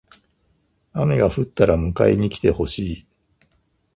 [0.93, 3.05] 雨が降ったら迎えに来てほしい。